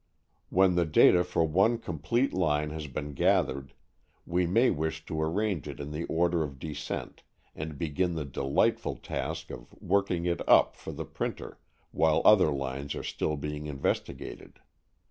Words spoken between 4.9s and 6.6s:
to arrange it in the order of